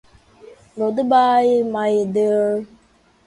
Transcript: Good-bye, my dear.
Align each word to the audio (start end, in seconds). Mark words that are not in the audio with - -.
Good-bye, 0.77 1.61
my 1.61 2.05
dear. 2.05 2.65